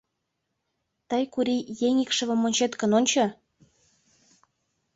—Тый, 1.09 1.23
Курий, 1.33 1.67
еҥ 1.87 1.95
икшывым 2.03 2.41
ончет 2.47 2.73
гын, 2.81 2.91
ончо. 2.99 3.25